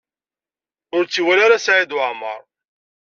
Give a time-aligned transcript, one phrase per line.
[0.95, 2.41] Ur tt-iwala ara Saɛid Waɛmaṛ.